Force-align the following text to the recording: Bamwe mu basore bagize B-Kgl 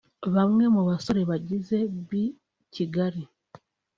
Bamwe 0.35 0.65
mu 0.75 0.81
basore 0.89 1.21
bagize 1.29 1.77
B-Kgl 2.07 3.15